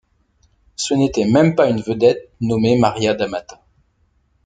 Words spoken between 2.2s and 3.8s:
nommée Maria d’Amata.